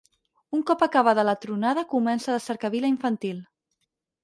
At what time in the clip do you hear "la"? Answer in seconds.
1.29-1.35, 2.39-2.41